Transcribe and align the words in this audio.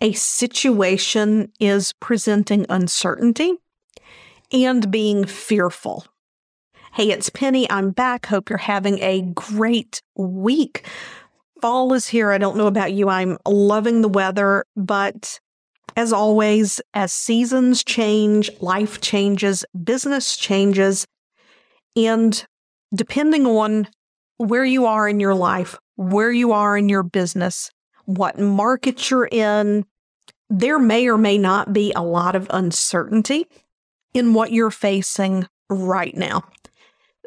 a 0.00 0.12
situation 0.12 1.52
is 1.58 1.92
presenting 1.94 2.66
uncertainty 2.68 3.54
and 4.52 4.90
being 4.90 5.24
fearful. 5.24 6.04
Hey, 6.92 7.10
it's 7.10 7.30
Penny. 7.30 7.70
I'm 7.70 7.90
back. 7.90 8.26
Hope 8.26 8.48
you're 8.48 8.58
having 8.58 8.98
a 9.00 9.22
great 9.22 10.00
week. 10.16 10.86
Fall 11.60 11.92
is 11.92 12.08
here. 12.08 12.30
I 12.30 12.38
don't 12.38 12.56
know 12.56 12.66
about 12.66 12.92
you. 12.92 13.08
I'm 13.08 13.38
loving 13.46 14.02
the 14.02 14.08
weather, 14.08 14.64
but 14.76 15.40
as 15.96 16.12
always, 16.12 16.80
as 16.94 17.12
seasons 17.12 17.82
change, 17.82 18.50
life 18.60 19.00
changes, 19.00 19.64
business 19.82 20.36
changes, 20.36 21.06
and 21.96 22.44
depending 22.94 23.46
on 23.46 23.88
where 24.36 24.64
you 24.64 24.84
are 24.86 25.08
in 25.08 25.18
your 25.20 25.34
life, 25.34 25.78
where 25.96 26.30
you 26.30 26.52
are 26.52 26.76
in 26.76 26.88
your 26.90 27.02
business, 27.02 27.70
what 28.06 28.38
market 28.38 29.10
you're 29.10 29.28
in. 29.30 29.84
There 30.48 30.78
may 30.78 31.08
or 31.08 31.18
may 31.18 31.38
not 31.38 31.72
be 31.72 31.92
a 31.94 32.02
lot 32.02 32.34
of 32.34 32.46
uncertainty 32.50 33.46
in 34.14 34.32
what 34.32 34.52
you're 34.52 34.70
facing 34.70 35.46
right 35.68 36.16
now. 36.16 36.42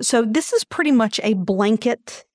So, 0.01 0.23
this 0.23 0.53
is 0.53 0.63
pretty 0.63 0.91
much 0.91 1.19
a 1.23 1.33
blanket 1.33 2.25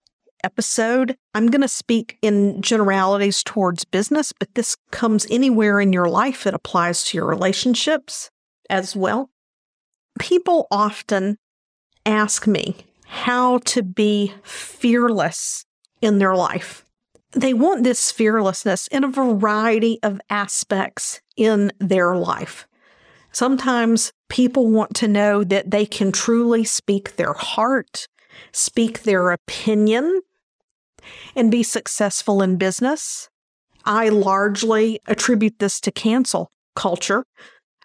episode. 0.45 1.17
I'm 1.35 1.47
going 1.47 1.63
to 1.63 1.69
speak 1.69 2.19
in 2.21 2.61
generalities 2.61 3.43
towards 3.43 3.85
business, 3.85 4.33
but 4.39 4.55
this 4.55 4.77
comes 4.93 5.27
anywhere 5.31 5.81
in 5.81 5.93
your 5.93 6.09
life. 6.09 6.47
It 6.47 6.55
applies 6.55 7.05
to 7.05 7.17
your 7.17 7.27
relationships 7.27 8.31
as 8.69 8.95
well. 8.95 9.31
People 10.21 10.69
often 10.71 11.39
ask 12.05 12.47
me 12.47 12.77
how 13.07 13.59
to 13.59 13.83
be 13.83 14.35
fearless 14.43 15.65
in 16.03 16.19
their 16.19 16.37
life 16.37 16.84
they 17.35 17.55
want 17.55 17.85
this 17.85 18.11
fearlessness 18.13 18.87
in 18.89 19.05
a 19.05 19.09
variety 19.09 19.99
of 20.03 20.21
aspects 20.31 21.21
in 21.37 21.73
their 21.79 22.17
life. 22.17 22.67
Sometimes 23.33 24.13
people 24.29 24.71
want 24.71 24.95
to 24.95 25.09
know 25.09 25.43
that 25.43 25.71
they 25.71 25.87
can 25.87 26.13
truly 26.13 26.65
speak 26.65 27.17
their 27.17 27.33
heart, 27.33 28.07
speak 28.53 29.03
their 29.03 29.31
opinion, 29.33 30.21
and 31.35 31.51
be 31.51 31.63
successful 31.63 32.43
in 32.43 32.57
business. 32.57 33.29
I 33.85 34.09
largely 34.09 35.01
attribute 35.07 35.59
this 35.59 35.81
to 35.81 35.91
cancel 35.91 36.51
culture, 36.77 37.25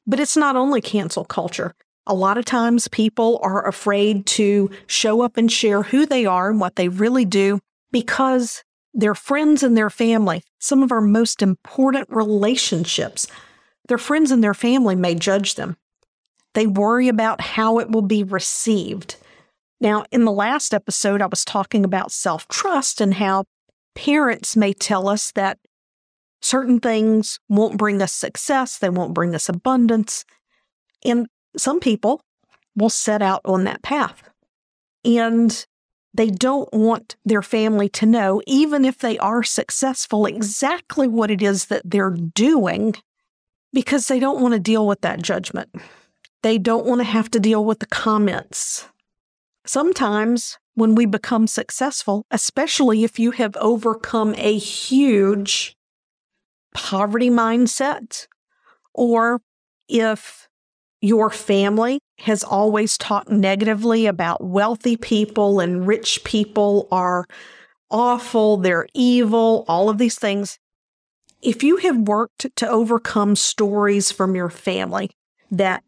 but 0.05 0.19
it's 0.19 0.37
not 0.37 0.55
only 0.55 0.81
cancel 0.81 1.25
culture. 1.25 1.73
A 2.07 2.13
lot 2.13 2.37
of 2.37 2.45
times 2.45 2.87
people 2.87 3.39
are 3.43 3.67
afraid 3.67 4.25
to 4.27 4.69
show 4.87 5.21
up 5.21 5.35
and 5.35 5.51
share 5.51 5.83
who 5.83 6.05
they 6.05 6.25
are 6.25 6.49
and 6.49 6.59
what 6.59 6.75
they 6.75 6.89
really 6.89 7.25
do 7.25 7.59
because 7.91 8.63
their 8.93 9.15
friends 9.15 9.63
and 9.63 9.77
their 9.77 9.89
family, 9.89 10.43
some 10.59 10.83
of 10.83 10.91
our 10.91 11.01
most 11.01 11.41
important 11.41 12.07
relationships, 12.09 13.27
their 13.87 13.97
friends 13.97 14.31
and 14.31 14.43
their 14.43 14.53
family 14.53 14.95
may 14.95 15.15
judge 15.15 15.55
them. 15.55 15.77
They 16.53 16.67
worry 16.67 17.07
about 17.07 17.41
how 17.41 17.79
it 17.79 17.91
will 17.91 18.01
be 18.01 18.23
received. 18.23 19.15
Now, 19.79 20.05
in 20.11 20.25
the 20.25 20.31
last 20.31 20.73
episode, 20.73 21.21
I 21.21 21.27
was 21.27 21.45
talking 21.45 21.85
about 21.85 22.11
self 22.11 22.47
trust 22.47 22.99
and 22.99 23.13
how 23.13 23.45
parents 23.95 24.55
may 24.55 24.73
tell 24.73 25.07
us 25.07 25.31
that 25.33 25.57
certain 26.41 26.79
things 26.79 27.39
won't 27.49 27.77
bring 27.77 28.01
us 28.01 28.13
success, 28.13 28.77
they 28.77 28.89
won't 28.89 29.13
bring 29.13 29.35
us 29.35 29.49
abundance. 29.49 30.25
And 31.05 31.27
some 31.57 31.79
people 31.79 32.21
will 32.75 32.89
set 32.89 33.21
out 33.21 33.41
on 33.45 33.63
that 33.65 33.81
path. 33.81 34.29
And 35.05 35.65
they 36.13 36.29
don't 36.29 36.71
want 36.73 37.15
their 37.23 37.41
family 37.41 37.89
to 37.89 38.05
know, 38.05 38.41
even 38.47 38.83
if 38.83 38.97
they 38.97 39.17
are 39.19 39.43
successful, 39.43 40.25
exactly 40.25 41.07
what 41.07 41.31
it 41.31 41.41
is 41.41 41.67
that 41.67 41.83
they're 41.85 42.09
doing 42.11 42.95
because 43.71 44.07
they 44.07 44.19
don't 44.19 44.41
want 44.41 44.53
to 44.53 44.59
deal 44.59 44.87
with 44.87 45.01
that 45.01 45.21
judgment. 45.21 45.69
They 46.41 46.57
don't 46.57 46.85
want 46.85 46.99
to 47.01 47.05
have 47.05 47.29
to 47.31 47.39
deal 47.39 47.63
with 47.63 47.79
the 47.79 47.85
comments. 47.85 48.87
Sometimes 49.65 50.57
when 50.73 50.95
we 50.95 51.05
become 51.05 51.45
successful, 51.45 52.25
especially 52.31 53.03
if 53.03 53.19
you 53.19 53.31
have 53.31 53.55
overcome 53.57 54.33
a 54.37 54.57
huge 54.57 55.75
poverty 56.73 57.29
mindset, 57.29 58.27
or 58.93 59.41
if 59.87 60.47
your 61.01 61.29
family 61.29 61.99
has 62.21 62.43
always 62.43 62.97
talked 62.97 63.29
negatively 63.29 64.05
about 64.05 64.43
wealthy 64.43 64.97
people 64.97 65.59
and 65.59 65.87
rich 65.87 66.23
people 66.23 66.87
are 66.91 67.25
awful, 67.91 68.57
they're 68.57 68.87
evil, 68.93 69.65
all 69.67 69.89
of 69.89 69.97
these 69.97 70.17
things. 70.17 70.59
If 71.41 71.63
you 71.63 71.77
have 71.77 71.97
worked 71.97 72.47
to 72.55 72.69
overcome 72.69 73.35
stories 73.35 74.11
from 74.11 74.35
your 74.35 74.49
family 74.49 75.11
that 75.51 75.83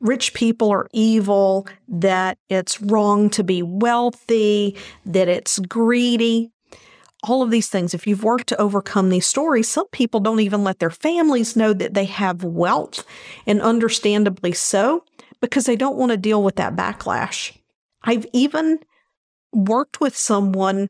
rich 0.00 0.34
people 0.34 0.70
are 0.70 0.88
evil, 0.92 1.66
that 1.88 2.38
it's 2.48 2.80
wrong 2.80 3.30
to 3.30 3.42
be 3.42 3.62
wealthy, 3.62 4.76
that 5.06 5.28
it's 5.28 5.58
greedy, 5.60 6.52
all 7.24 7.42
of 7.42 7.50
these 7.50 7.68
things, 7.68 7.94
if 7.94 8.06
you've 8.06 8.22
worked 8.22 8.48
to 8.48 8.60
overcome 8.60 9.08
these 9.08 9.26
stories, 9.26 9.68
some 9.68 9.88
people 9.88 10.20
don't 10.20 10.40
even 10.40 10.62
let 10.62 10.78
their 10.78 10.90
families 10.90 11.56
know 11.56 11.72
that 11.72 11.94
they 11.94 12.04
have 12.04 12.44
wealth, 12.44 13.04
and 13.46 13.62
understandably 13.62 14.52
so, 14.52 15.04
because 15.44 15.66
they 15.66 15.76
don't 15.76 15.96
want 15.96 16.10
to 16.10 16.16
deal 16.16 16.42
with 16.42 16.56
that 16.56 16.74
backlash. 16.74 17.54
I've 18.02 18.26
even 18.32 18.78
worked 19.52 20.00
with 20.00 20.16
someone 20.16 20.88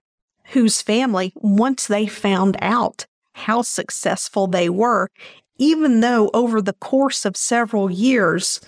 whose 0.53 0.81
family, 0.81 1.33
once 1.35 1.89
they 1.89 2.07
found 2.07 2.57
out 2.61 3.05
how 3.33 3.63
successful 3.63 4.47
they 4.47 4.69
were, 4.69 5.09
even 5.59 6.01
though 6.01 6.31
over 6.33 6.63
the 6.63 6.75
course 6.75 7.25
of 7.25 7.37
several 7.37 7.91
years, 7.91 8.61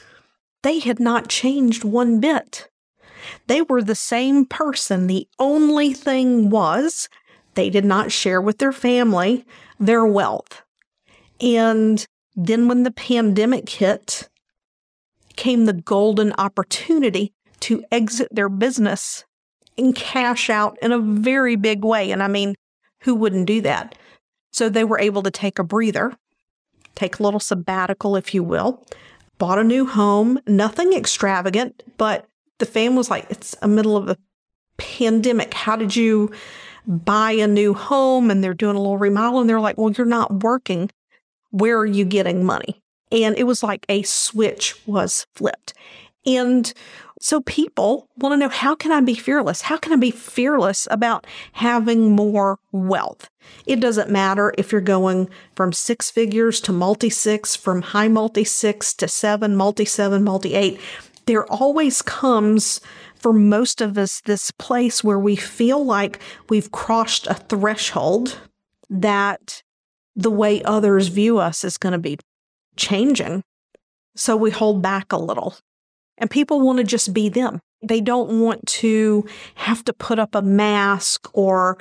they 0.65 0.81
had 0.81 0.99
not 0.99 1.29
changed 1.29 1.85
one 1.85 2.19
bit. 2.19 2.69
They 3.47 3.63
were 3.63 3.83
the 3.83 3.95
same 3.95 4.45
person. 4.45 5.07
The 5.07 5.29
only 5.39 5.93
thing 5.93 6.51
was 6.51 7.09
they 7.55 7.71
did 7.71 7.85
not 7.85 8.11
share 8.11 8.41
with 8.41 8.59
their 8.59 8.73
family 8.73 9.45
their 9.79 10.05
wealth. 10.05 10.63
And 11.41 12.05
then 12.35 12.67
when 12.67 12.82
the 12.82 12.91
pandemic 12.91 13.69
hit, 13.69 14.29
came 15.37 15.65
the 15.65 15.73
golden 15.73 16.33
opportunity 16.38 17.33
to 17.61 17.85
exit 17.91 18.29
their 18.31 18.49
business 18.49 19.25
and 19.79 19.94
cash 19.94 20.50
out 20.50 20.79
in 20.83 20.93
a 20.93 20.99
very 20.99 21.56
big 21.56 21.85
way. 21.85 22.11
And 22.11 22.23
I 22.23 22.29
mean, 22.29 22.55
who 23.00 23.15
wouldn't 23.15 23.47
do 23.47 23.61
that? 23.62 23.97
So 24.53 24.69
they 24.69 24.85
were 24.85 24.99
able 24.99 25.23
to 25.23 25.31
take 25.31 25.59
a 25.59 25.65
breather, 25.65 26.17
take 26.94 27.19
a 27.19 27.23
little 27.23 27.41
sabbatical, 27.41 28.17
if 28.17 28.35
you 28.35 28.43
will, 28.43 28.85
bought 29.38 29.59
a 29.59 29.65
new 29.65 29.87
home, 29.87 30.38
nothing 30.47 30.93
extravagant, 30.93 31.82
but 31.99 32.27
the 32.59 32.67
family 32.67 32.97
was 32.97 33.11
like, 33.11 33.27
it's 33.29 33.55
a 33.61 33.69
middle 33.69 33.97
of 33.97 34.09
a 34.09 34.17
pandemic. 34.79 35.53
How 35.53 35.77
did 35.77 35.94
you 35.94 36.32
buy 36.87 37.32
a 37.32 37.47
new 37.47 37.75
home 37.75 38.31
and 38.31 38.43
they're 38.43 38.55
doing 38.55 38.77
a 38.77 38.81
little 38.81 38.99
remodel 38.99 39.41
and 39.41 39.50
they're 39.50 39.61
like, 39.61 39.77
well, 39.77 39.93
you're 39.93 40.06
not 40.06 40.43
working. 40.43 40.91
Where 41.50 41.79
are 41.79 41.87
you 41.87 42.05
getting 42.05 42.44
money? 42.44 42.82
And 43.12 43.37
it 43.38 43.44
was 43.44 43.62
like 43.62 43.87
a 43.88 44.03
switch 44.03 44.75
was 44.87 45.26
flipped. 45.35 45.73
And 46.25 46.73
So 47.20 47.41
people 47.43 48.08
want 48.19 48.35
to 48.35 48.37
know 48.37 48.50
how 48.50 48.75
can 48.75 48.93
I 48.93 49.00
be 49.00 49.14
fearless? 49.14 49.62
How 49.62 49.79
can 49.79 49.93
I 49.93 49.97
be 49.97 50.11
fearless 50.11 50.87
about 50.91 51.26
having 51.53 52.14
more 52.14 52.58
wealth? 52.73 53.31
It 53.64 53.81
doesn't 53.81 54.11
matter 54.11 54.53
if 54.58 54.70
you're 54.70 54.81
going 54.82 55.31
from 55.55 55.73
six 55.73 56.11
figures 56.11 56.61
to 56.62 56.73
multi 56.73 57.08
six, 57.08 57.56
from 57.56 57.81
high 57.81 58.08
multi 58.08 58.44
six 58.44 58.93
to 58.94 59.08
seven, 59.08 59.56
multi 59.56 59.87
seven, 59.87 60.25
multi 60.25 60.55
eight. 60.55 60.79
There 61.25 61.50
always 61.50 62.03
comes 62.03 62.81
for 63.14 63.32
most 63.32 63.81
of 63.81 63.97
us 63.97 64.20
this 64.20 64.50
place 64.53 65.03
where 65.03 65.19
we 65.19 65.37
feel 65.37 65.85
like 65.85 66.20
we've 66.50 66.70
crossed 66.70 67.26
a 67.29 67.35
threshold 67.35 68.38
that 68.91 69.62
the 70.14 70.31
way 70.31 70.62
others 70.62 71.08
view 71.08 71.38
us 71.38 71.64
is 71.64 71.79
going 71.79 71.93
to 71.93 71.99
be 71.99 72.19
changing. 72.76 73.43
So 74.14 74.37
we 74.37 74.50
hold 74.50 74.82
back 74.82 75.12
a 75.12 75.19
little. 75.19 75.56
And 76.19 76.31
people 76.31 76.61
want 76.61 76.78
to 76.78 76.84
just 76.84 77.12
be 77.12 77.28
them. 77.28 77.61
They 77.82 78.00
don't 78.00 78.40
want 78.40 78.67
to 78.67 79.26
have 79.56 79.84
to 79.84 79.93
put 79.93 80.19
up 80.19 80.34
a 80.34 80.43
mask 80.43 81.28
or 81.34 81.78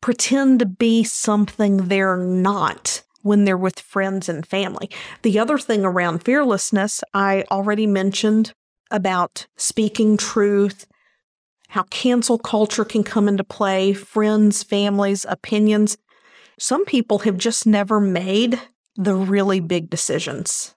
pretend 0.00 0.60
to 0.60 0.66
be 0.66 1.04
something 1.04 1.88
they're 1.88 2.16
not 2.16 3.02
when 3.22 3.44
they're 3.44 3.56
with 3.56 3.80
friends 3.80 4.28
and 4.28 4.46
family. 4.46 4.90
The 5.22 5.38
other 5.38 5.58
thing 5.58 5.84
around 5.84 6.24
fearlessness, 6.24 7.02
I 7.14 7.44
already 7.50 7.86
mentioned 7.86 8.52
about 8.90 9.46
speaking 9.56 10.16
truth, 10.16 10.86
how 11.68 11.82
cancel 11.84 12.38
culture 12.38 12.84
can 12.84 13.04
come 13.04 13.28
into 13.28 13.44
play, 13.44 13.92
friends, 13.92 14.62
families, 14.62 15.26
opinions. 15.28 15.98
Some 16.58 16.84
people 16.84 17.20
have 17.20 17.36
just 17.36 17.66
never 17.66 18.00
made 18.00 18.60
the 18.98 19.14
really 19.14 19.60
big 19.60 19.88
decisions. 19.88 20.74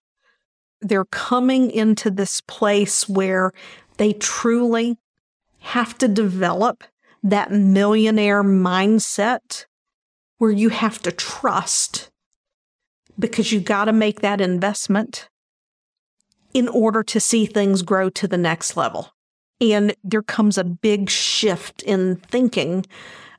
They're 0.79 1.05
coming 1.05 1.69
into 1.69 2.09
this 2.09 2.39
place 2.41 3.09
where 3.09 3.51
they 3.97 4.13
truly 4.13 4.97
have 5.59 5.97
to 5.97 6.07
develop 6.07 6.83
that 7.23 7.51
millionaire 7.51 8.43
mindset 8.43 9.65
where 10.37 10.51
you 10.51 10.69
have 10.69 10.99
to 10.99 11.11
trust 11.11 12.09
because 13.19 13.51
you 13.51 13.59
got 13.59 13.85
to 13.85 13.93
make 13.93 14.21
that 14.21 14.41
investment 14.41 15.29
in 16.53 16.67
order 16.67 17.03
to 17.03 17.19
see 17.19 17.45
things 17.45 17.81
grow 17.81 18.09
to 18.09 18.27
the 18.27 18.37
next 18.37 18.75
level. 18.75 19.09
And 19.59 19.95
there 20.03 20.23
comes 20.23 20.57
a 20.57 20.63
big 20.63 21.09
shift 21.09 21.83
in 21.83 22.15
thinking 22.15 22.85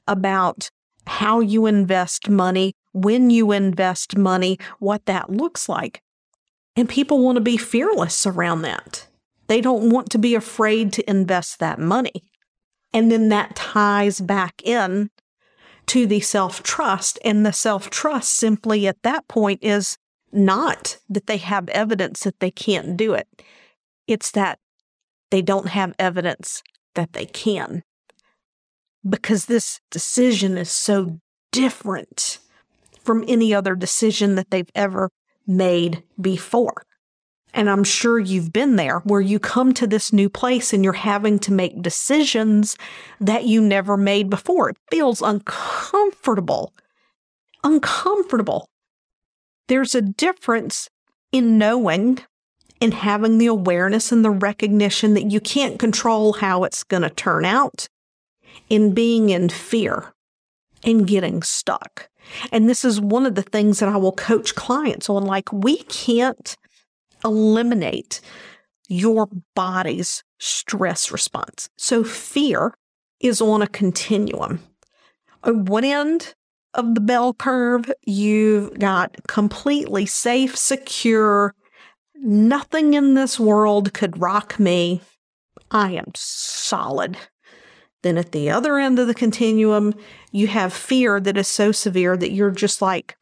about 0.07 0.71
how 1.07 1.41
you 1.41 1.67
invest 1.67 2.29
money, 2.29 2.75
when 2.93 3.31
you 3.31 3.53
invest 3.53 4.17
money, 4.17 4.59
what 4.79 5.07
that 5.07 5.31
looks 5.31 5.69
like. 5.69 6.03
And 6.77 6.89
people 6.89 7.23
want 7.23 7.37
to 7.37 7.43
be 7.43 7.57
fearless 7.57 8.27
around 8.27 8.63
that. 8.63 9.07
They 9.47 9.61
don't 9.61 9.91
want 9.91 10.11
to 10.11 10.19
be 10.19 10.35
afraid 10.35 10.93
to 10.95 11.11
invest 11.11 11.59
that 11.59 11.79
money. 11.79 12.25
And 12.95 13.11
then 13.11 13.29
that 13.31 13.57
ties 13.57 14.21
back 14.21 14.63
in 14.65 15.11
to 15.87 16.07
the 16.07 16.21
self 16.21 16.63
trust. 16.63 17.19
And 17.25 17.45
the 17.45 17.53
self 17.53 17.91
trust 17.91 18.35
simply 18.35 18.87
at 18.87 19.03
that 19.03 19.29
point 19.29 19.61
is 19.63 19.99
not 20.33 20.99
that 21.09 21.27
they 21.27 21.37
have 21.37 21.69
evidence 21.71 22.21
that 22.21 22.41
they 22.41 22.51
can't 22.51 22.97
do 22.97 23.13
it, 23.13 23.29
it's 24.07 24.31
that 24.33 24.59
they 25.31 25.43
don't 25.43 25.69
have 25.69 25.95
evidence 25.99 26.63
that 26.95 27.13
they 27.13 27.27
can. 27.27 27.83
Because 29.09 29.47
this 29.47 29.81
decision 29.91 30.57
is 30.57 30.71
so 30.71 31.19
different 31.51 32.39
from 33.05 33.25
any 33.29 33.55
other 33.55 33.75
decision 33.75 34.35
that 34.37 34.51
they've 34.51 34.71
ever 34.75 35.11
made 35.47 36.03
before. 36.21 36.85
And 37.55 37.69
I'm 37.69 37.85
sure 37.85 38.19
you've 38.19 38.53
been 38.53 38.77
there 38.77 39.01
where 39.01 39.21
you 39.21 39.39
come 39.39 39.75
to 39.75 39.87
this 39.87 40.13
new 40.13 40.31
place 40.31 40.73
and 40.73 40.83
you're 40.83 40.95
having 40.95 41.39
to 41.41 41.53
make 41.53 41.83
decisions 41.83 42.77
that 43.21 43.45
you 43.45 43.61
never 43.61 43.97
made 43.97 44.31
before. 44.31 44.71
It 44.71 44.79
feels 44.91 45.21
uncomfortable. 45.21 46.73
Uncomfortable. 47.63 48.69
There's 49.69 49.95
a 49.95 50.01
difference 50.01 50.89
in 51.31 51.59
knowing 51.59 52.21
and 52.81 52.95
having 52.95 53.39
the 53.39 53.47
awareness 53.47 54.11
and 54.11 54.25
the 54.25 54.31
recognition 54.31 55.15
that 55.15 55.31
you 55.31 55.39
can't 55.39 55.79
control 55.79 56.33
how 56.35 56.65
it's 56.65 56.83
going 56.83 57.03
to 57.03 57.11
turn 57.11 57.45
out, 57.45 57.87
in 58.69 58.93
being 58.93 59.31
in 59.31 59.49
fear 59.49 60.13
and 60.83 61.07
getting 61.07 61.43
stuck. 61.43 62.09
And 62.51 62.69
this 62.69 62.85
is 62.85 63.01
one 63.01 63.27
of 63.27 63.35
the 63.35 63.43
things 63.43 63.79
that 63.81 63.89
I 63.89 63.97
will 63.97 64.13
coach 64.13 64.55
clients 64.55 65.09
on. 65.09 65.25
Like, 65.25 65.53
we 65.53 65.79
can't 65.85 66.57
eliminate 67.25 68.21
your 68.89 69.29
body's 69.55 70.23
stress 70.39 71.11
response. 71.11 71.69
So, 71.77 72.05
fear 72.05 72.75
is 73.21 73.41
on 73.41 73.63
a 73.63 73.67
continuum. 73.67 74.61
On 75.45 75.65
one 75.65 75.85
end 75.85 76.35
of 76.75 76.95
the 76.95 77.01
bell 77.01 77.35
curve, 77.35 77.91
you've 78.05 78.79
got 78.79 79.17
completely 79.29 80.07
safe, 80.07 80.57
secure, 80.57 81.55
nothing 82.15 82.95
in 82.95 83.15
this 83.15 83.39
world 83.39 83.93
could 83.93 84.21
rock 84.21 84.59
me. 84.59 85.01
I 85.71 85.93
am 85.93 86.13
solid. 86.15 87.17
Then 88.03 88.19
at 88.19 88.33
the 88.33 88.51
other 88.51 88.79
end 88.79 88.99
of 88.99 89.07
the 89.07 89.15
continuum, 89.15 89.95
you 90.33 90.49
have 90.49 90.73
fear 90.73 91.21
that 91.21 91.37
is 91.37 91.49
so 91.49 91.73
severe 91.73 92.17
that 92.17 92.33
you're 92.33 92.51
just 92.51 92.83
like 92.83 93.17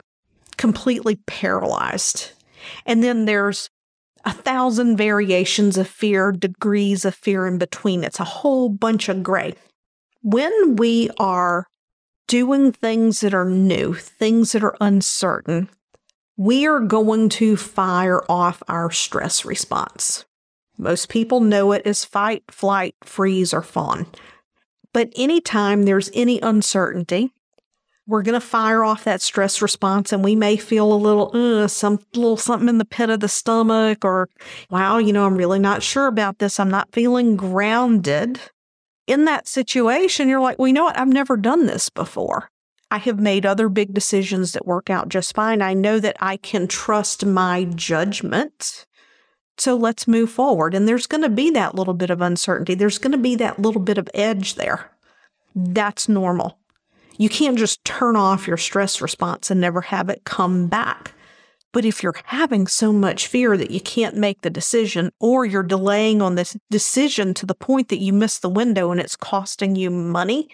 completely 0.56 1.16
paralyzed. 1.26 2.32
And 2.86 3.02
then 3.02 3.24
there's 3.24 3.70
a 4.24 4.32
thousand 4.32 4.96
variations 4.96 5.78
of 5.78 5.88
fear, 5.88 6.32
degrees 6.32 7.04
of 7.04 7.14
fear 7.14 7.46
in 7.46 7.58
between. 7.58 8.04
It's 8.04 8.20
a 8.20 8.24
whole 8.24 8.68
bunch 8.68 9.08
of 9.08 9.22
gray. 9.22 9.54
When 10.22 10.76
we 10.76 11.10
are 11.18 11.66
doing 12.28 12.72
things 12.72 13.20
that 13.20 13.34
are 13.34 13.48
new, 13.48 13.94
things 13.94 14.52
that 14.52 14.62
are 14.62 14.76
uncertain, 14.80 15.68
we 16.36 16.66
are 16.66 16.80
going 16.80 17.28
to 17.28 17.56
fire 17.56 18.22
off 18.30 18.62
our 18.68 18.90
stress 18.90 19.44
response. 19.44 20.24
Most 20.78 21.08
people 21.08 21.40
know 21.40 21.72
it 21.72 21.86
as 21.86 22.04
fight, 22.04 22.44
flight, 22.50 22.94
freeze, 23.02 23.52
or 23.52 23.62
fawn. 23.62 24.06
But 24.92 25.12
anytime 25.16 25.84
there's 25.84 26.10
any 26.14 26.40
uncertainty, 26.40 27.32
we're 28.06 28.22
going 28.22 28.38
to 28.38 28.44
fire 28.44 28.82
off 28.82 29.04
that 29.04 29.22
stress 29.22 29.62
response 29.62 30.12
and 30.12 30.24
we 30.24 30.34
may 30.34 30.56
feel 30.56 30.92
a 30.92 30.94
little, 30.94 31.30
uh, 31.32 31.68
some 31.68 32.00
little 32.14 32.36
something 32.36 32.68
in 32.68 32.78
the 32.78 32.84
pit 32.84 33.08
of 33.08 33.20
the 33.20 33.28
stomach 33.28 34.04
or, 34.04 34.28
wow, 34.68 34.98
you 34.98 35.12
know, 35.12 35.26
I'm 35.26 35.36
really 35.36 35.60
not 35.60 35.82
sure 35.82 36.08
about 36.08 36.38
this. 36.38 36.58
I'm 36.58 36.70
not 36.70 36.92
feeling 36.92 37.36
grounded. 37.36 38.40
In 39.06 39.26
that 39.26 39.46
situation, 39.46 40.28
you're 40.28 40.40
like, 40.40 40.58
well, 40.58 40.68
you 40.68 40.74
know 40.74 40.84
what? 40.84 40.98
I've 40.98 41.08
never 41.08 41.36
done 41.36 41.66
this 41.66 41.88
before. 41.88 42.50
I 42.90 42.98
have 42.98 43.20
made 43.20 43.46
other 43.46 43.68
big 43.68 43.94
decisions 43.94 44.52
that 44.52 44.66
work 44.66 44.90
out 44.90 45.08
just 45.08 45.34
fine. 45.34 45.62
I 45.62 45.74
know 45.74 46.00
that 46.00 46.16
I 46.18 46.36
can 46.36 46.66
trust 46.66 47.24
my 47.24 47.64
judgment. 47.64 48.86
So 49.60 49.76
let's 49.76 50.08
move 50.08 50.30
forward. 50.30 50.74
And 50.74 50.88
there's 50.88 51.06
going 51.06 51.22
to 51.22 51.28
be 51.28 51.50
that 51.50 51.74
little 51.74 51.92
bit 51.92 52.08
of 52.08 52.22
uncertainty. 52.22 52.74
There's 52.74 52.96
going 52.96 53.12
to 53.12 53.18
be 53.18 53.34
that 53.36 53.58
little 53.58 53.82
bit 53.82 53.98
of 53.98 54.08
edge 54.14 54.54
there. 54.54 54.90
That's 55.54 56.08
normal. 56.08 56.56
You 57.18 57.28
can't 57.28 57.58
just 57.58 57.84
turn 57.84 58.16
off 58.16 58.48
your 58.48 58.56
stress 58.56 59.02
response 59.02 59.50
and 59.50 59.60
never 59.60 59.82
have 59.82 60.08
it 60.08 60.24
come 60.24 60.66
back. 60.66 61.12
But 61.72 61.84
if 61.84 62.02
you're 62.02 62.14
having 62.24 62.66
so 62.66 62.90
much 62.90 63.26
fear 63.26 63.58
that 63.58 63.70
you 63.70 63.80
can't 63.80 64.16
make 64.16 64.40
the 64.40 64.48
decision, 64.48 65.10
or 65.20 65.44
you're 65.44 65.62
delaying 65.62 66.22
on 66.22 66.36
this 66.36 66.56
decision 66.70 67.34
to 67.34 67.44
the 67.44 67.54
point 67.54 67.90
that 67.90 68.00
you 68.00 68.14
miss 68.14 68.38
the 68.38 68.48
window 68.48 68.90
and 68.90 68.98
it's 68.98 69.14
costing 69.14 69.76
you 69.76 69.90
money, 69.90 70.48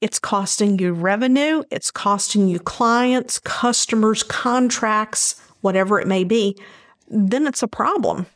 it's 0.00 0.20
costing 0.20 0.78
you 0.78 0.92
revenue, 0.92 1.64
it's 1.72 1.90
costing 1.90 2.46
you 2.46 2.60
clients, 2.60 3.40
customers, 3.40 4.22
contracts, 4.22 5.40
whatever 5.60 5.98
it 5.98 6.06
may 6.06 6.22
be, 6.22 6.56
then 7.08 7.48
it's 7.48 7.62
a 7.62 7.68
problem. 7.68 8.26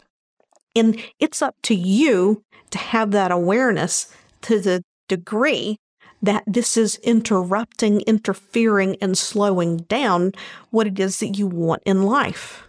And 0.79 1.03
it's 1.19 1.43
up 1.43 1.57
to 1.63 1.75
you 1.75 2.43
to 2.71 2.79
have 2.79 3.11
that 3.11 3.31
awareness 3.31 4.13
to 4.43 4.61
the 4.61 4.83
degree 5.09 5.79
that 6.23 6.45
this 6.47 6.77
is 6.77 6.97
interrupting, 6.97 8.01
interfering, 8.03 8.97
and 9.01 9.17
slowing 9.17 9.79
down 9.79 10.33
what 10.71 10.87
it 10.87 10.99
is 10.99 11.21
that 11.21 11.39
you 11.39 11.47
want 11.47 11.83
in 11.85 12.03
life. 12.03 12.65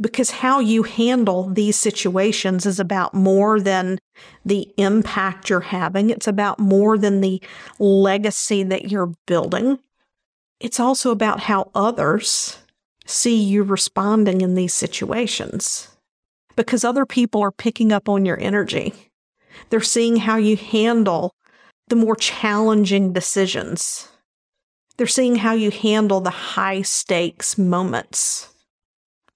Because 0.00 0.30
how 0.30 0.58
you 0.58 0.82
handle 0.82 1.48
these 1.48 1.76
situations 1.76 2.66
is 2.66 2.80
about 2.80 3.14
more 3.14 3.60
than 3.60 3.98
the 4.44 4.72
impact 4.76 5.48
you're 5.48 5.60
having, 5.60 6.10
it's 6.10 6.26
about 6.26 6.58
more 6.58 6.98
than 6.98 7.20
the 7.20 7.40
legacy 7.78 8.62
that 8.64 8.90
you're 8.90 9.12
building. 9.26 9.78
It's 10.60 10.80
also 10.80 11.10
about 11.10 11.40
how 11.40 11.70
others 11.74 12.58
see 13.06 13.36
you 13.36 13.62
responding 13.62 14.40
in 14.40 14.54
these 14.54 14.74
situations. 14.74 15.93
Because 16.56 16.84
other 16.84 17.06
people 17.06 17.42
are 17.42 17.50
picking 17.50 17.92
up 17.92 18.08
on 18.08 18.24
your 18.24 18.40
energy. 18.40 18.94
They're 19.70 19.80
seeing 19.80 20.16
how 20.16 20.36
you 20.36 20.56
handle 20.56 21.34
the 21.88 21.96
more 21.96 22.16
challenging 22.16 23.12
decisions. 23.12 24.08
They're 24.96 25.06
seeing 25.06 25.36
how 25.36 25.52
you 25.52 25.70
handle 25.70 26.20
the 26.20 26.30
high 26.30 26.82
stakes 26.82 27.58
moments, 27.58 28.48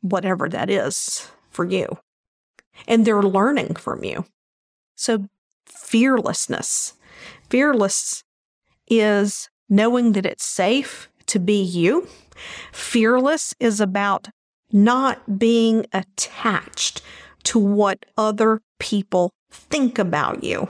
whatever 0.01 0.49
that 0.49 0.71
is 0.71 1.29
for 1.51 1.65
you. 1.65 1.99
And 2.87 3.05
they're 3.05 3.23
learning 3.23 3.75
from 3.75 4.05
you. 4.05 4.25
So, 4.95 5.27
fearlessness. 5.67 6.95
Fearless 7.51 8.23
is 8.89 9.49
knowing 9.69 10.13
that 10.13 10.27
it's 10.27 10.45
safe 10.45 11.09
to 11.27 11.39
be 11.39 11.61
you. 11.61 12.07
Fearless 12.73 13.55
is 13.59 13.81
about 13.81 14.29
not 14.73 15.39
being 15.39 15.87
attached 15.93 17.03
to 17.45 17.59
what 17.59 18.05
other 18.17 18.61
people 18.79 19.33
think 19.51 19.99
about 19.99 20.45
you. 20.45 20.69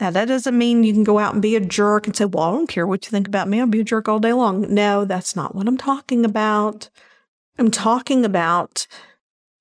Now, 0.00 0.10
that 0.10 0.26
doesn't 0.26 0.58
mean 0.58 0.84
you 0.84 0.92
can 0.92 1.04
go 1.04 1.18
out 1.18 1.32
and 1.32 1.42
be 1.42 1.54
a 1.54 1.60
jerk 1.60 2.06
and 2.06 2.16
say, 2.16 2.24
Well, 2.24 2.42
I 2.44 2.50
don't 2.50 2.66
care 2.68 2.86
what 2.86 3.06
you 3.06 3.10
think 3.10 3.28
about 3.28 3.48
me. 3.48 3.60
I'll 3.60 3.66
be 3.66 3.80
a 3.80 3.84
jerk 3.84 4.08
all 4.08 4.18
day 4.18 4.32
long. 4.32 4.72
No, 4.74 5.04
that's 5.04 5.36
not 5.36 5.54
what 5.54 5.68
I'm 5.68 5.78
talking 5.78 6.24
about. 6.24 6.90
I'm 7.58 7.70
talking 7.70 8.24
about 8.24 8.86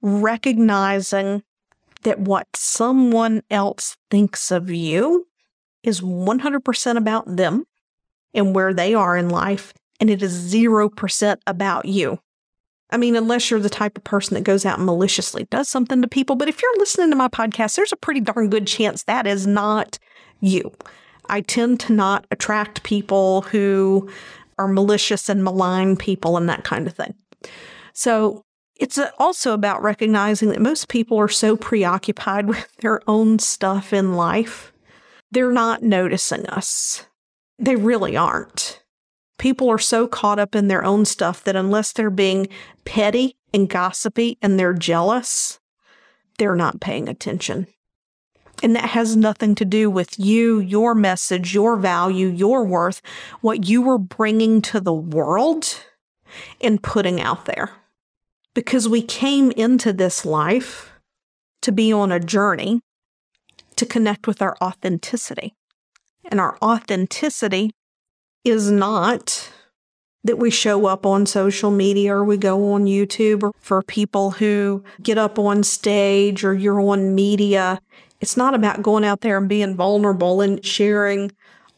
recognizing 0.02 1.44
that 2.04 2.20
what 2.20 2.48
someone 2.56 3.44
else 3.52 3.98
thinks 4.10 4.50
of 4.52 4.72
you 4.72 5.28
is 5.84 6.02
100% 6.02 6.98
about 6.98 7.36
them 7.36 7.66
and 8.34 8.56
where 8.56 8.74
they 8.74 8.94
are 8.94 9.18
in 9.18 9.30
life, 9.30 9.74
and 10.00 10.10
it 10.10 10.24
is 10.24 10.54
0% 10.54 11.38
about 11.46 11.86
you. 11.86 12.20
I 12.92 12.98
mean, 12.98 13.16
unless 13.16 13.50
you're 13.50 13.60
the 13.60 13.70
type 13.70 13.98
of 13.98 14.04
person 14.04 14.36
that 14.36 14.44
goes 14.44 14.66
out 14.66 14.78
and 14.78 14.86
maliciously 14.86 15.46
does 15.50 15.70
something 15.70 16.02
to 16.02 16.08
people. 16.08 16.36
But 16.36 16.50
if 16.50 16.62
you're 16.62 16.78
listening 16.78 17.10
to 17.12 17.16
my 17.16 17.30
podcast, 17.30 17.76
there's 17.76 17.94
a 17.94 17.98
pretty 17.98 18.20
darn 18.20 18.50
good 18.50 18.68
chance 18.68 19.04
that 19.04 19.26
is 19.26 19.48
not 19.48 19.98
you. 20.42 20.72
I 21.30 21.42
tend 21.42 21.80
to 21.82 21.94
not 21.94 22.26
attract 22.32 22.84
people 22.84 23.44
who 23.44 24.10
are 24.58 24.68
malicious 24.68 25.30
and 25.30 25.44
malign 25.44 25.96
people 25.96 26.36
and 26.36 26.50
that 26.50 26.64
kind 26.64 26.86
of 26.88 26.94
thing. 26.94 27.16
So 27.94 28.44
it's 28.76 29.00
also 29.18 29.54
about 29.54 29.82
recognizing 29.82 30.50
that 30.50 30.60
most 30.60 30.90
people 30.90 31.18
are 31.18 31.30
so 31.30 31.56
preoccupied 31.56 32.48
with 32.48 32.76
their 32.78 33.02
own 33.08 33.40
stuff 33.40 33.94
in 33.94 34.16
life, 34.16 34.74
they're 35.32 35.52
not 35.52 35.82
noticing 35.82 36.46
us. 36.48 37.06
They 37.58 37.76
really 37.76 38.18
aren't. 38.18 38.81
People 39.42 39.72
are 39.72 39.80
so 39.80 40.08
caught 40.08 40.38
up 40.38 40.54
in 40.54 40.68
their 40.68 40.86
own 40.86 41.04
stuff 41.04 41.44
that 41.46 41.56
unless 41.56 41.94
they're 41.94 42.12
being 42.12 42.48
petty 42.86 43.38
and 43.52 43.68
gossipy 43.68 44.38
and 44.40 44.60
they're 44.60 44.76
jealous, 44.76 45.60
they're 46.38 46.56
not 46.56 46.80
paying 46.80 47.10
attention. 47.10 47.66
And 48.62 48.76
that 48.76 48.92
has 48.92 49.16
nothing 49.16 49.56
to 49.56 49.66
do 49.66 49.90
with 49.90 50.20
you, 50.20 50.60
your 50.60 50.94
message, 50.94 51.56
your 51.56 51.76
value, 51.76 52.28
your 52.28 52.64
worth, 52.64 53.02
what 53.42 53.68
you 53.68 53.82
were 53.82 53.98
bringing 53.98 54.62
to 54.62 54.80
the 54.80 54.94
world 54.94 55.86
and 56.62 56.84
putting 56.84 57.20
out 57.20 57.46
there. 57.46 57.72
Because 58.54 58.88
we 58.88 59.02
came 59.02 59.50
into 59.50 59.92
this 59.92 60.24
life 60.24 60.92
to 61.64 61.72
be 61.72 61.92
on 61.92 62.12
a 62.12 62.20
journey 62.20 62.82
to 63.76 63.88
connect 63.88 64.28
with 64.28 64.40
our 64.40 64.56
authenticity. 64.62 65.56
And 66.30 66.40
our 66.40 66.60
authenticity 66.62 67.72
is 68.44 68.72
not 68.72 69.52
that 70.24 70.38
we 70.38 70.50
show 70.50 70.86
up 70.86 71.06
on 71.06 71.26
social 71.26 71.72
media 71.72 72.14
or 72.14 72.24
we 72.24 72.38
go 72.38 72.74
on 72.74 72.86
YouTube 72.86 73.44
or 73.44 73.52
for 73.60 73.82
people 73.82 74.32
who 74.32 74.84
get 75.02 75.18
up 75.18 75.40
on 75.40 75.64
stage 75.64 76.44
or 76.44 76.54
you're 76.54 76.82
on 76.82 77.16
media. 77.16 77.80
It's 78.20 78.38
not 78.38 78.54
about 78.54 78.84
going 78.84 79.04
out 79.04 79.22
there 79.22 79.38
and 79.38 79.50
being 79.50 79.76
vulnerable 79.76 80.42
and 80.42 80.64
sharing 80.64 81.32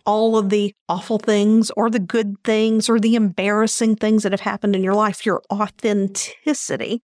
all 0.05 0.37
of 0.37 0.49
the 0.49 0.75
awful 0.89 1.17
things 1.17 1.71
or 1.77 1.89
the 1.89 1.99
good 1.99 2.35
things 2.43 2.89
or 2.89 2.99
the 2.99 3.15
embarrassing 3.15 3.95
things 3.95 4.23
that 4.23 4.33
have 4.33 4.41
happened 4.41 4.75
in 4.75 4.83
your 4.83 4.95
life. 4.95 5.25
Your 5.25 5.41
authenticity 5.51 7.01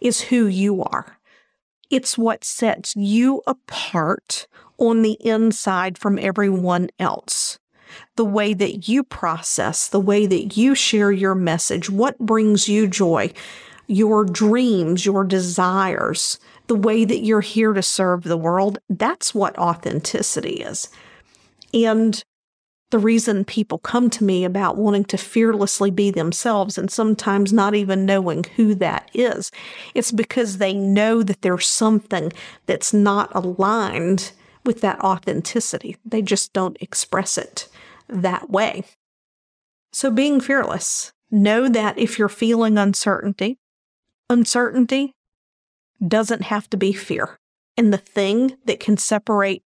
is 0.00 0.22
who 0.22 0.46
you 0.46 0.82
are. 0.82 1.18
It's 1.90 2.18
what 2.18 2.42
sets 2.42 2.96
you 2.96 3.42
apart 3.46 4.48
on 4.78 5.02
the 5.02 5.16
inside 5.20 5.96
from 5.96 6.18
everyone 6.18 6.88
else 6.98 7.60
the 8.16 8.24
way 8.24 8.54
that 8.54 8.88
you 8.88 9.04
process, 9.04 9.88
the 9.88 10.00
way 10.00 10.26
that 10.26 10.56
you 10.56 10.74
share 10.74 11.12
your 11.12 11.34
message, 11.34 11.90
what 11.90 12.18
brings 12.18 12.68
you 12.68 12.86
joy, 12.86 13.32
your 13.86 14.24
dreams, 14.24 15.04
your 15.04 15.24
desires, 15.24 16.38
the 16.66 16.74
way 16.74 17.04
that 17.04 17.20
you're 17.20 17.40
here 17.40 17.72
to 17.72 17.82
serve 17.82 18.24
the 18.24 18.36
world. 18.36 18.78
That's 18.88 19.34
what 19.34 19.58
authenticity 19.58 20.62
is. 20.62 20.88
And 21.72 22.22
the 22.90 22.98
reason 22.98 23.44
people 23.44 23.78
come 23.78 24.08
to 24.10 24.22
me 24.22 24.44
about 24.44 24.76
wanting 24.76 25.04
to 25.06 25.18
fearlessly 25.18 25.90
be 25.90 26.10
themselves 26.12 26.78
and 26.78 26.90
sometimes 26.90 27.52
not 27.52 27.74
even 27.74 28.06
knowing 28.06 28.44
who 28.56 28.74
that 28.76 29.10
is, 29.12 29.50
it's 29.94 30.12
because 30.12 30.58
they 30.58 30.72
know 30.72 31.22
that 31.22 31.42
there's 31.42 31.66
something 31.66 32.32
that's 32.66 32.94
not 32.94 33.34
aligned 33.34 34.30
with 34.64 34.80
that 34.80 35.00
authenticity. 35.00 35.96
They 36.04 36.22
just 36.22 36.52
don't 36.52 36.76
express 36.80 37.36
it 37.36 37.68
that 38.08 38.50
way. 38.50 38.84
So, 39.92 40.10
being 40.10 40.40
fearless, 40.40 41.12
know 41.30 41.68
that 41.68 41.98
if 41.98 42.18
you're 42.18 42.28
feeling 42.28 42.78
uncertainty, 42.78 43.58
uncertainty 44.28 45.14
doesn't 46.06 46.42
have 46.42 46.68
to 46.70 46.76
be 46.76 46.92
fear. 46.92 47.38
And 47.76 47.92
the 47.92 47.98
thing 47.98 48.56
that 48.64 48.80
can 48.80 48.96
separate 48.96 49.62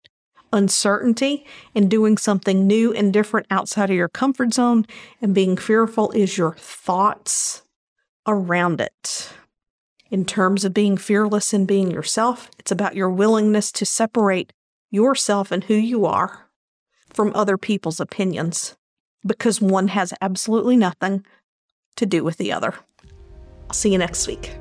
uncertainty 0.52 1.45
and 1.75 1.90
doing 1.90 2.16
something 2.16 2.66
new 2.66 2.92
and 2.92 3.12
different 3.12 3.47
outside 3.50 3.90
of 3.90 3.97
your 3.97 4.09
comfort 4.09 4.54
zone 4.54 4.87
and 5.21 5.35
being 5.35 5.57
fearful 5.57 6.11
is 6.12 6.38
your 6.38 6.54
thoughts 6.54 7.62
around 8.26 8.80
it. 8.80 9.30
In 10.11 10.25
terms 10.25 10.64
of 10.64 10.73
being 10.73 10.97
fearless 10.97 11.52
and 11.52 11.66
being 11.66 11.90
yourself, 11.90 12.50
it's 12.59 12.71
about 12.71 12.97
your 12.97 13.11
willingness 13.11 13.71
to 13.73 13.85
separate 13.85 14.54
yourself 14.90 15.52
and 15.52 15.64
who 15.64 15.75
you 15.75 16.07
are 16.07 16.48
from 17.12 17.32
other 17.34 17.56
people's 17.56 18.00
opinions 18.00 18.76
because 19.26 19.60
one 19.60 19.88
has 19.88 20.14
absolutely 20.20 20.76
nothing 20.76 21.24
to 21.96 22.06
do 22.06 22.22
with 22.24 22.36
the 22.36 22.52
other. 22.52 22.74
I'll 23.68 23.74
see 23.74 23.92
you 23.92 23.98
next 23.98 24.26
week. 24.26 24.56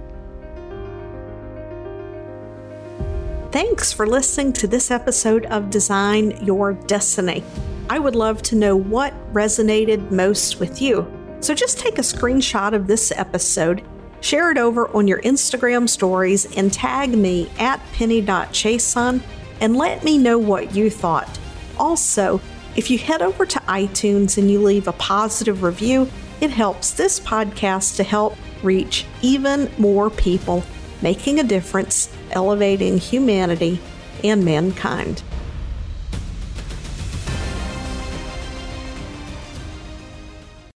Thanks 3.51 3.93
for 3.93 4.05
listening 4.05 4.53
to 4.53 4.67
this 4.67 4.91
episode 4.91 5.45
of 5.45 5.69
Design 5.69 6.43
Your 6.43 6.73
Destiny. 6.73 7.43
I 7.89 7.97
would 7.97 8.15
love 8.15 8.41
to 8.43 8.55
know 8.55 8.75
what 8.75 9.13
resonated 9.33 10.11
most 10.11 10.59
with 10.59 10.81
you. 10.81 11.09
So 11.39 11.53
just 11.53 11.79
take 11.79 11.97
a 11.97 12.01
screenshot 12.01 12.73
of 12.73 12.87
this 12.87 13.11
episode, 13.11 13.83
share 14.19 14.51
it 14.51 14.57
over 14.57 14.89
on 14.89 15.07
your 15.07 15.21
Instagram 15.21 15.87
stories, 15.87 16.57
and 16.57 16.73
tag 16.73 17.11
me 17.11 17.49
at 17.57 17.79
penny.chason 17.93 19.21
and 19.61 19.75
let 19.77 20.03
me 20.03 20.17
know 20.17 20.37
what 20.37 20.75
you 20.75 20.89
thought. 20.89 21.39
Also, 21.79 22.41
if 22.75 22.91
you 22.91 22.97
head 22.97 23.21
over 23.21 23.45
to 23.45 23.59
iTunes 23.61 24.37
and 24.37 24.49
you 24.51 24.61
leave 24.61 24.87
a 24.87 24.93
positive 24.93 25.63
review, 25.63 26.09
it 26.41 26.51
helps 26.51 26.91
this 26.91 27.19
podcast 27.19 27.95
to 27.95 28.03
help 28.03 28.35
reach 28.61 29.05
even 29.21 29.71
more 29.77 30.09
people, 30.09 30.63
making 31.01 31.39
a 31.39 31.43
difference, 31.43 32.15
elevating 32.31 32.97
humanity 32.97 33.79
and 34.23 34.43
mankind. 34.45 35.23